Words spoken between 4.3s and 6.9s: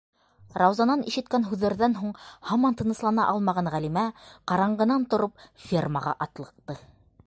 ҡараңғынан тороп фермаға атлыҡты.